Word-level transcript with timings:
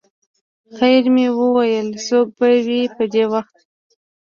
خیر 0.75 1.03
مې 1.13 1.27
وویل 1.39 1.87
څوک 2.07 2.27
به 2.37 2.47
وي 2.65 2.81
په 2.95 3.03
دې 3.13 3.23
وخت. 3.31 3.55